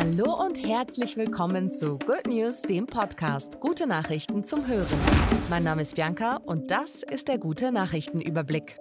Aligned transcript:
Hallo 0.00 0.32
und 0.32 0.64
herzlich 0.64 1.16
willkommen 1.16 1.72
zu 1.72 1.98
Good 1.98 2.28
News, 2.28 2.62
dem 2.62 2.86
Podcast. 2.86 3.58
Gute 3.58 3.84
Nachrichten 3.88 4.44
zum 4.44 4.64
Hören. 4.68 4.96
Mein 5.50 5.64
Name 5.64 5.82
ist 5.82 5.96
Bianca 5.96 6.36
und 6.36 6.70
das 6.70 7.02
ist 7.02 7.26
der 7.26 7.38
gute 7.38 7.72
Nachrichtenüberblick. 7.72 8.78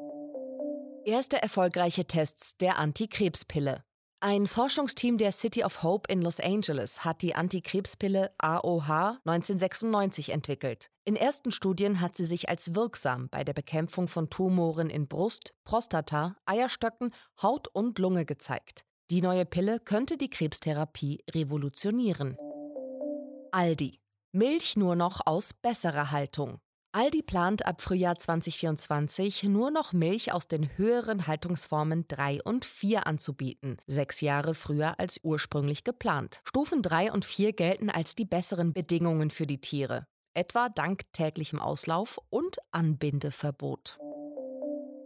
Erste 1.06 1.42
erfolgreiche 1.42 2.06
Tests 2.06 2.56
der 2.58 2.78
Antikrebspille. 2.78 3.84
Ein 4.20 4.46
Forschungsteam 4.46 5.18
der 5.18 5.32
City 5.32 5.64
of 5.64 5.82
Hope 5.82 6.14
in 6.14 6.22
Los 6.22 6.40
Angeles 6.40 7.04
hat 7.04 7.24
die 7.24 7.34
Antikrebspille 7.34 8.30
AOH 8.38 9.18
1996 9.26 10.30
entwickelt. 10.30 10.92
In 11.04 11.16
ersten 11.16 11.52
Studien 11.52 12.00
hat 12.00 12.16
sie 12.16 12.26
sich 12.26 12.48
als 12.48 12.76
wirksam 12.76 13.28
bei 13.30 13.44
der 13.44 13.54
Bekämpfung 13.54 14.08
von 14.08 14.30
Tumoren 14.30 14.92
in 14.92 15.08
Brust, 15.08 15.56
Prostata, 15.64 16.36
Eierstöcken, 16.46 17.12
Haut 17.42 17.70
und 17.70 17.98
Lunge 17.98 18.24
gezeigt. 18.24 18.87
Die 19.10 19.22
neue 19.22 19.46
Pille 19.46 19.80
könnte 19.80 20.18
die 20.18 20.30
Krebstherapie 20.30 21.24
revolutionieren. 21.32 22.36
Aldi. 23.54 24.02
Milch 24.34 24.76
nur 24.76 24.98
noch 24.98 25.22
aus 25.26 25.54
besserer 25.54 26.12
Haltung. 26.12 26.60
Aldi 26.92 27.22
plant 27.22 27.66
ab 27.66 27.80
Frühjahr 27.80 28.18
2024 28.18 29.44
nur 29.44 29.72
noch 29.72 29.94
Milch 29.94 30.34
aus 30.34 30.50
den 30.50 30.78
höheren 30.78 31.26
Haltungsformen 31.26 32.06
3 32.10 32.44
und 32.44 32.66
4 32.66 33.08
anzubieten, 33.08 33.78
sechs 33.88 34.20
Jahre 34.20 34.54
früher 34.54 35.00
als 35.00 35.22
ursprünglich 35.24 35.86
geplant. 35.86 36.42
Stufen 36.44 36.82
3 36.82 37.14
und 37.14 37.24
4 37.24 37.54
gelten 37.54 37.90
als 37.90 38.14
die 38.14 38.26
besseren 38.26 38.74
Bedingungen 38.74 39.32
für 39.32 39.48
die 39.48 39.62
Tiere, 39.62 40.06
etwa 40.34 40.68
dank 40.68 41.04
täglichem 41.14 41.60
Auslauf 41.60 42.20
und 42.30 42.58
Anbindeverbot. 42.72 44.00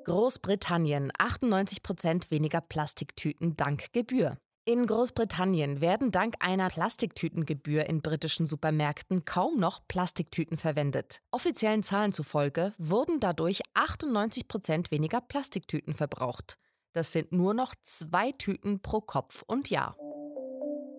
Großbritannien 0.04 1.12
98% 1.12 2.32
weniger 2.32 2.60
Plastiktüten 2.60 3.56
dank 3.56 3.94
Gebühr. 3.94 4.38
In 4.66 4.88
Großbritannien 4.88 5.80
werden 5.80 6.12
dank 6.12 6.36
einer 6.40 6.70
Plastiktütengebühr 6.70 7.86
in 7.88 8.02
britischen 8.02 8.48
Supermärkten 8.48 9.26
kaum 9.26 9.60
noch 9.60 9.88
Plastiktüten 9.88 10.58
verwendet. 10.58 11.22
Offiziellen 11.30 11.84
Zahlen 11.84 12.14
zufolge 12.14 12.74
wurden 12.80 13.20
dadurch 13.20 13.62
98% 13.76 14.90
weniger 14.90 15.22
Plastiktüten 15.22 15.94
verbraucht. 15.94 16.58
Das 16.94 17.12
sind 17.12 17.32
nur 17.32 17.54
noch 17.54 17.76
zwei 17.84 18.32
Tüten 18.32 18.82
pro 18.82 19.02
Kopf 19.02 19.44
und 19.46 19.70
Jahr. 19.70 19.96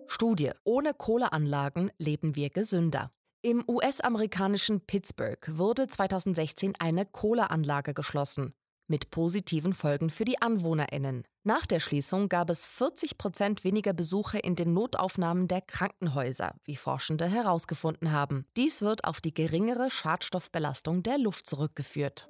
Studie. 0.07 0.51
Ohne 0.63 0.93
Kohleanlagen 0.93 1.91
leben 1.97 2.35
wir 2.35 2.49
gesünder. 2.49 3.11
Im 3.41 3.63
US-amerikanischen 3.67 4.79
Pittsburgh 4.81 5.45
wurde 5.57 5.87
2016 5.87 6.73
eine 6.79 7.05
Kohleanlage 7.05 7.93
geschlossen 7.93 8.53
mit 8.87 9.09
positiven 9.09 9.73
Folgen 9.73 10.09
für 10.09 10.25
die 10.25 10.41
AnwohnerInnen. 10.41 11.23
Nach 11.43 11.65
der 11.65 11.79
Schließung 11.79 12.29
gab 12.29 12.49
es 12.49 12.65
40 12.65 13.17
Prozent 13.17 13.63
weniger 13.63 13.93
Besuche 13.93 14.39
in 14.39 14.55
den 14.55 14.73
Notaufnahmen 14.73 15.47
der 15.47 15.61
Krankenhäuser, 15.61 16.55
wie 16.63 16.75
Forschende 16.75 17.25
herausgefunden 17.25 18.11
haben. 18.11 18.45
Dies 18.55 18.81
wird 18.81 19.03
auf 19.05 19.19
die 19.19 19.33
geringere 19.33 19.91
Schadstoffbelastung 19.91 21.03
der 21.03 21.17
Luft 21.17 21.45
zurückgeführt. 21.45 22.27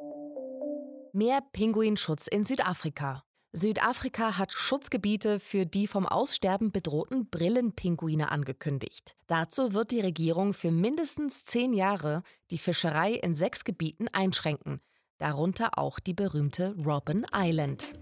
Mehr 1.11 1.41
Pinguinschutz 1.51 2.27
in 2.27 2.43
Südafrika. 2.43 3.23
Südafrika 3.55 4.39
hat 4.39 4.51
Schutzgebiete 4.51 5.39
für 5.39 5.67
die 5.67 5.85
vom 5.85 6.07
Aussterben 6.07 6.71
bedrohten 6.71 7.29
Brillenpinguine 7.29 8.31
angekündigt. 8.31 9.15
Dazu 9.27 9.75
wird 9.75 9.91
die 9.91 10.01
Regierung 10.01 10.55
für 10.55 10.71
mindestens 10.71 11.45
zehn 11.45 11.71
Jahre 11.73 12.23
die 12.49 12.57
Fischerei 12.57 13.13
in 13.13 13.35
sechs 13.35 13.63
Gebieten 13.63 14.07
einschränken, 14.07 14.81
darunter 15.23 15.77
auch 15.77 15.99
die 15.99 16.13
berühmte 16.13 16.75
Robben 16.85 17.25
Island. 17.33 17.93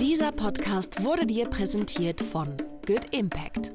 Dieser 0.00 0.32
Podcast 0.32 1.04
wurde 1.04 1.26
dir 1.26 1.44
präsentiert 1.50 2.22
von 2.22 2.56
Good 2.86 3.14
Impact. 3.14 3.70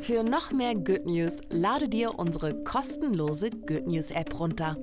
Für 0.00 0.22
noch 0.22 0.52
mehr 0.52 0.74
Good 0.74 1.06
News 1.06 1.40
lade 1.48 1.88
dir 1.88 2.18
unsere 2.18 2.62
kostenlose 2.62 3.48
Good 3.48 3.86
News 3.86 4.10
App 4.10 4.38
runter 4.38 4.76